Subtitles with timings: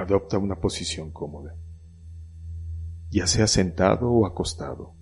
[0.00, 1.54] Adopta una posición cómoda,
[3.10, 4.94] ya sea sentado o acostado.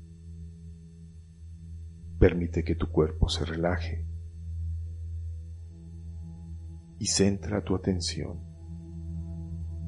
[2.19, 4.05] Permite que tu cuerpo se relaje
[6.99, 8.41] y centra tu atención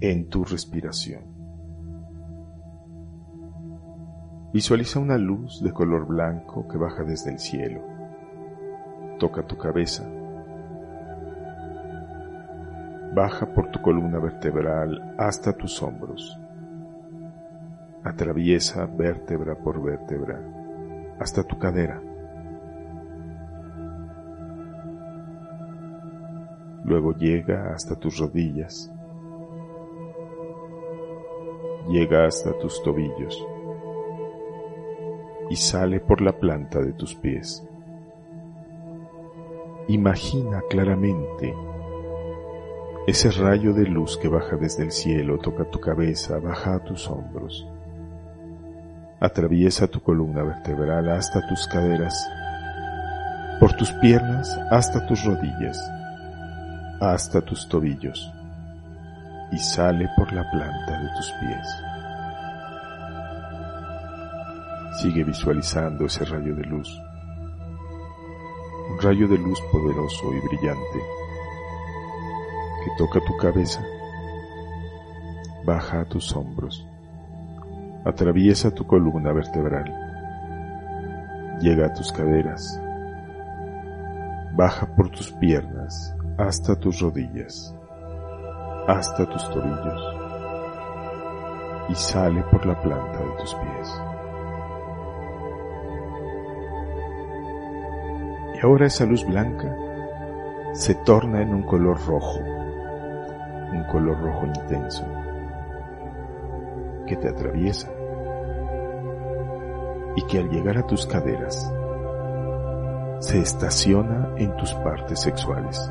[0.01, 1.25] en tu respiración.
[4.53, 7.83] Visualiza una luz de color blanco que baja desde el cielo.
[9.19, 10.09] Toca tu cabeza
[13.15, 16.39] baja por tu columna vertebral hasta tus hombros.
[18.05, 20.41] Atraviesa vértebra por vértebra
[21.19, 22.01] hasta tu cadera.
[26.85, 28.93] Luego llega hasta tus rodillas.
[31.89, 33.47] Llega hasta tus tobillos
[35.51, 37.67] y sale por la planta de tus pies.
[39.89, 41.52] Imagina claramente
[43.06, 47.09] ese rayo de luz que baja desde el cielo toca tu cabeza, baja a tus
[47.09, 47.66] hombros,
[49.18, 52.15] atraviesa tu columna vertebral hasta tus caderas,
[53.59, 55.80] por tus piernas hasta tus rodillas,
[57.01, 58.30] hasta tus tobillos
[59.51, 61.68] y sale por la planta de tus pies.
[65.00, 67.00] Sigue visualizando ese rayo de luz,
[68.91, 71.19] un rayo de luz poderoso y brillante
[72.84, 73.83] que toca tu cabeza,
[75.65, 76.87] baja a tus hombros,
[78.05, 79.93] atraviesa tu columna vertebral,
[81.61, 82.81] llega a tus caderas,
[84.57, 87.75] baja por tus piernas hasta tus rodillas,
[88.89, 90.17] hasta tus tobillos
[91.91, 94.03] y sale por la planta de tus pies.
[98.55, 99.75] Y ahora esa luz blanca
[100.73, 102.59] se torna en un color rojo
[103.73, 105.05] un color rojo intenso
[107.07, 107.89] que te atraviesa
[110.17, 111.73] y que al llegar a tus caderas
[113.21, 115.91] se estaciona en tus partes sexuales.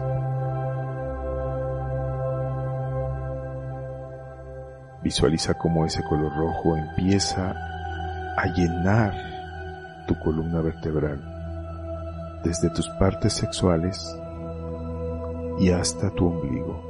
[5.02, 7.56] Visualiza cómo ese color rojo empieza
[8.36, 9.14] a llenar
[10.08, 11.22] tu columna vertebral
[12.44, 14.18] desde tus partes sexuales
[15.60, 16.89] y hasta tu ombligo.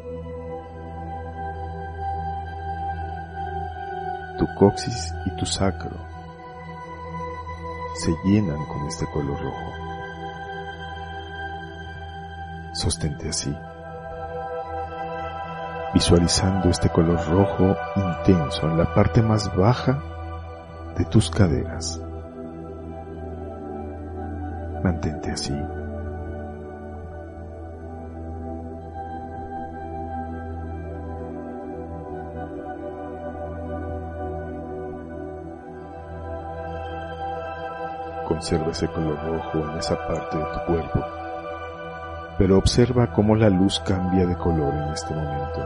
[4.40, 5.92] Tu coxis y tu sacro
[7.96, 9.72] se llenan con este color rojo.
[12.72, 13.54] Sostente así,
[15.94, 20.02] visualizando este color rojo intenso en la parte más baja
[20.98, 22.00] de tus caderas.
[24.82, 25.54] Mantente así.
[38.40, 41.06] Observa ese color rojo en esa parte de tu cuerpo,
[42.38, 45.62] pero observa cómo la luz cambia de color en este momento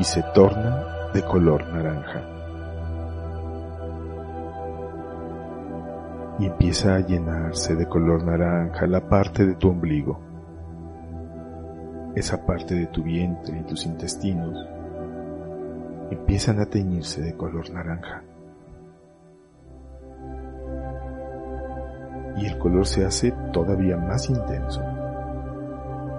[0.00, 0.82] y se torna
[1.14, 2.20] de color naranja.
[6.40, 10.20] Y empieza a llenarse de color naranja la parte de tu ombligo,
[12.16, 14.66] esa parte de tu vientre y tus intestinos
[16.10, 18.24] empiezan a teñirse de color naranja.
[22.36, 24.82] Y el color se hace todavía más intenso.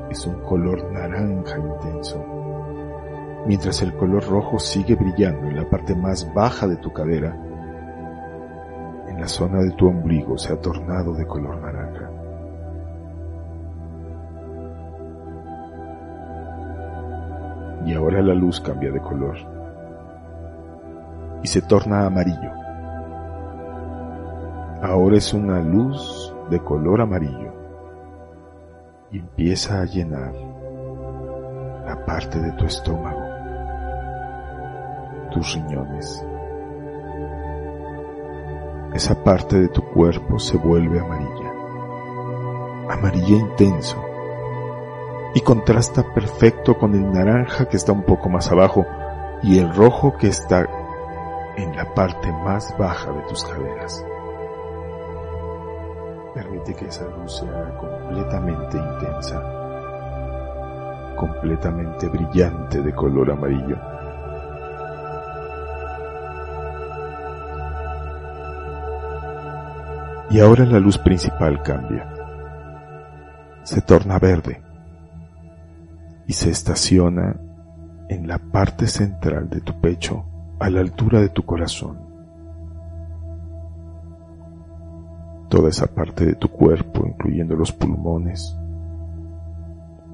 [0.10, 2.24] Es un color naranja intenso,
[3.46, 7.36] mientras el color rojo sigue brillando en la parte más baja de tu cadera.
[9.08, 12.12] En la zona de tu ombligo se ha tornado de color naranja.
[17.86, 19.38] Y ahora la luz cambia de color
[21.42, 22.67] y se torna amarillo
[24.82, 27.52] Ahora es una luz de color amarillo
[29.12, 30.34] y empieza a llenar
[31.88, 33.24] la parte de tu estómago,
[35.32, 36.24] tus riñones.
[38.94, 41.54] Esa parte de tu cuerpo se vuelve amarilla,
[42.90, 43.98] amarilla intenso,
[45.34, 48.86] y contrasta perfecto con el naranja que está un poco más abajo
[49.42, 50.68] y el rojo que está
[51.56, 54.06] en la parte más baja de tus caderas.
[56.38, 59.42] Permite que esa luz sea completamente intensa,
[61.16, 63.76] completamente brillante de color amarillo.
[70.30, 72.08] Y ahora la luz principal cambia.
[73.64, 74.62] Se torna verde
[76.28, 77.36] y se estaciona
[78.10, 80.24] en la parte central de tu pecho
[80.60, 82.07] a la altura de tu corazón.
[85.50, 88.56] Toda esa parte de tu cuerpo, incluyendo los pulmones,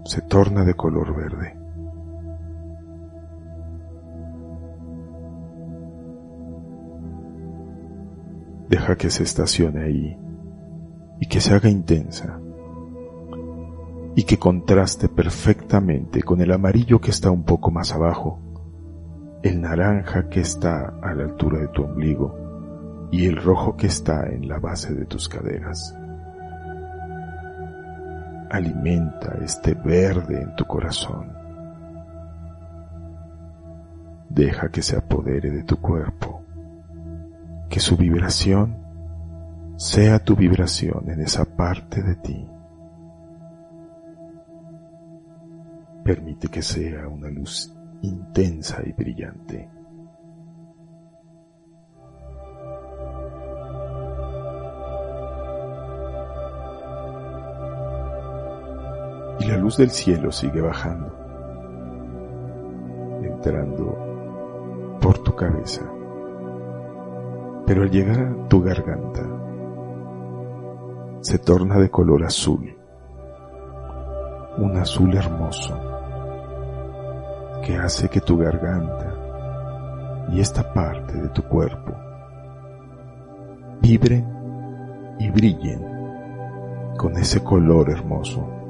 [0.05, 1.57] se torna de color verde.
[8.69, 10.17] Deja que se estacione ahí
[11.19, 12.39] y que se haga intensa
[14.15, 18.39] y que contraste perfectamente con el amarillo que está un poco más abajo,
[19.41, 22.42] el naranja que está a la altura de tu ombligo
[23.13, 25.95] y el rojo que está en la base de tus caderas.
[28.49, 31.31] Alimenta este verde en tu corazón.
[34.29, 36.43] Deja que se apodere de tu cuerpo,
[37.69, 38.77] que su vibración
[39.77, 42.47] sea tu vibración en esa parte de ti
[46.03, 49.69] Permite que sea una luz intensa y brillante.
[59.43, 61.13] Y la luz del cielo sigue bajando,
[63.21, 65.81] entrando por tu cabeza.
[67.65, 69.21] Pero al llegar a tu garganta,
[71.19, 72.73] se torna de color azul,
[74.59, 75.77] un azul hermoso
[77.65, 79.13] que hace que tu garganta
[80.29, 81.93] y esta parte de tu cuerpo
[83.81, 84.25] vibren
[85.19, 85.85] y brillen
[86.97, 88.62] con ese color hermoso.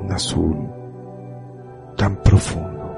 [0.00, 0.68] Un azul
[1.96, 2.96] tan profundo,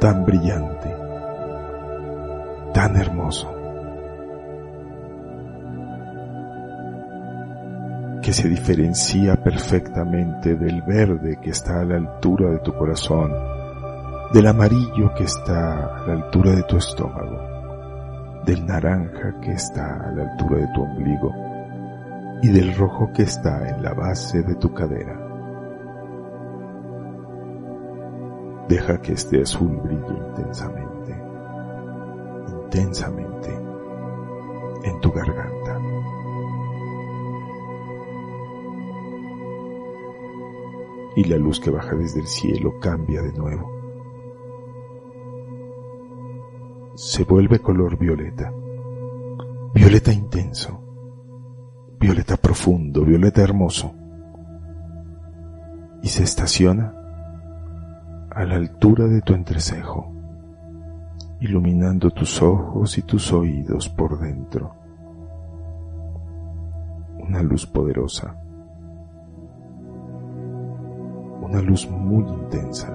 [0.00, 0.96] tan brillante,
[2.72, 3.54] tan hermoso.
[8.24, 13.30] que se diferencia perfectamente del verde que está a la altura de tu corazón,
[14.32, 20.12] del amarillo que está a la altura de tu estómago, del naranja que está a
[20.12, 21.34] la altura de tu ombligo
[22.40, 25.23] y del rojo que está en la base de tu cadera.
[28.68, 31.22] Deja que este azul brille intensamente,
[32.64, 33.54] intensamente
[34.84, 35.80] en tu garganta.
[41.16, 43.70] y la luz que baja desde el cielo cambia de nuevo.
[46.96, 48.52] Se vuelve color violeta,
[49.74, 50.80] violeta intenso,
[51.98, 53.94] violeta profundo, violeta hermoso,
[56.02, 56.94] y se estaciona
[58.34, 60.12] a la altura de tu entrecejo,
[61.40, 64.74] iluminando tus ojos y tus oídos por dentro.
[67.18, 68.36] Una luz poderosa
[71.44, 72.88] una luz muy intensa.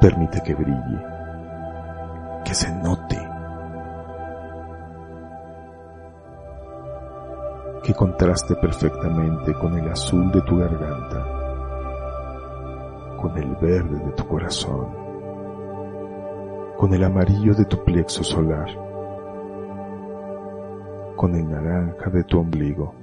[0.00, 1.04] Permite que brille,
[2.44, 3.18] que se note,
[7.82, 11.26] que contraste perfectamente con el azul de tu garganta,
[13.16, 14.88] con el verde de tu corazón,
[16.76, 18.90] con el amarillo de tu plexo solar
[21.20, 22.94] con el naranja de tu ombligo,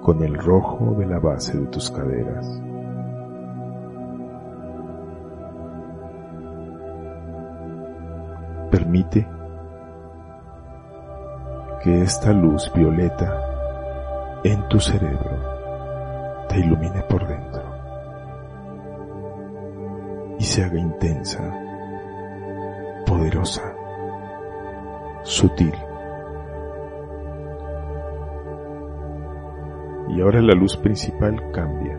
[0.00, 2.62] con el rojo de la base de tus caderas.
[8.70, 9.28] Permite
[11.82, 13.40] que esta luz violeta
[14.44, 17.62] en tu cerebro te ilumine por dentro
[20.38, 21.42] y se haga intensa,
[23.06, 23.74] poderosa,
[25.22, 25.74] sutil
[30.08, 31.98] y ahora la luz principal cambia.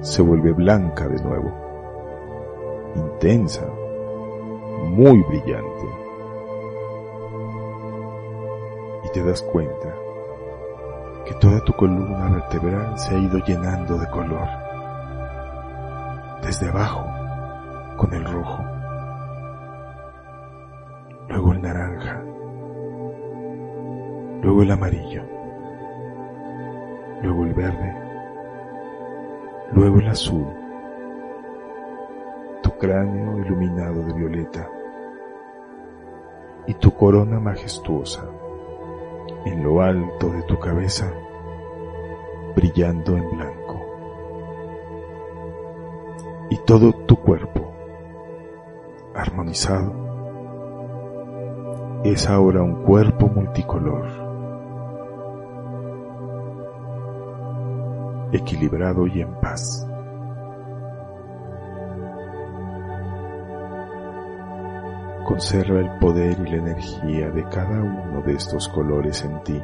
[0.00, 1.52] Se vuelve blanca de nuevo,
[2.94, 3.66] intensa,
[4.88, 6.05] muy brillante.
[9.16, 9.94] Te das cuenta
[11.24, 14.46] que toda tu columna vertebral se ha ido llenando de color.
[16.42, 17.06] Desde abajo,
[17.96, 18.62] con el rojo.
[21.28, 22.22] el naranja,
[24.42, 25.22] luego el amarillo,
[27.22, 27.96] luego el verde,
[29.72, 30.46] luego el azul,
[32.62, 34.68] tu cráneo iluminado de violeta.
[36.66, 38.24] Y tu corona majestuosa
[39.46, 41.10] en lo alto de tu cabeza,
[42.56, 43.86] brillando en blanco.
[46.50, 47.72] Y todo tu cuerpo,
[49.14, 49.94] armonizado,
[52.02, 54.06] es ahora un cuerpo multicolor,
[58.32, 59.86] equilibrado y en paz.
[65.26, 69.60] Conserva el poder y la energía de cada uno de estos colores en ti,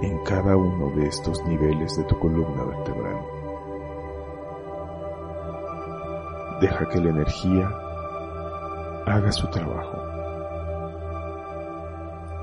[0.00, 3.20] en cada uno de estos niveles de tu columna vertebral.
[6.62, 7.70] Deja que la energía
[9.04, 9.98] haga su trabajo.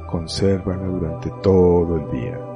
[0.05, 2.52] Consérvala durante todo el día.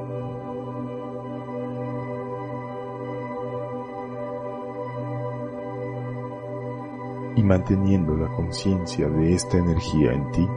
[7.38, 10.48] Y manteniendo la conciencia de esta energía en ti,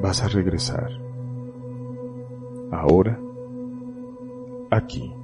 [0.00, 0.90] vas a regresar.
[2.72, 3.20] Ahora,
[4.70, 5.14] aquí.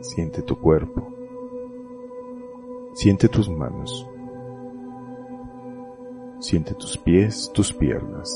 [0.00, 1.08] Siente tu cuerpo.
[2.94, 4.08] Siente tus manos.
[6.40, 8.28] Siente tus pies, tus piernas,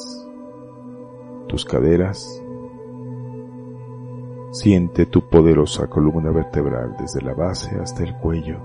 [1.49, 2.41] tus caderas,
[4.59, 8.57] Siente tu poderosa columna vertebral desde la base hasta el cuello.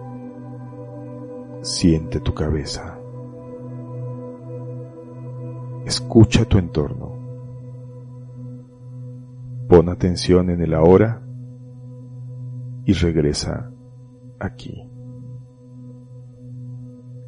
[1.61, 2.97] Siente tu cabeza.
[5.85, 7.11] Escucha tu entorno.
[9.67, 11.21] Pon atención en el ahora
[12.85, 13.69] y regresa
[14.39, 14.89] aquí,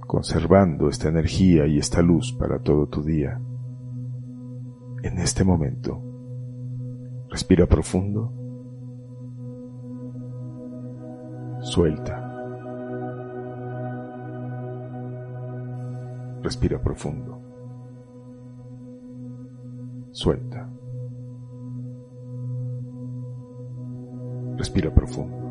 [0.08, 3.42] conservando esta energía y esta luz para todo tu día.
[5.04, 6.02] En este momento,
[7.30, 8.40] respira profundo
[11.64, 12.22] Suelta.
[16.44, 17.40] Respira profundo.
[20.12, 20.70] Suelta.
[24.58, 25.42] Respira profundo.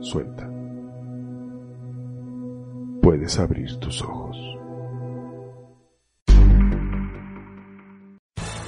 [0.00, 0.48] Suelta.
[3.02, 4.65] Puedes abrir tus ojos.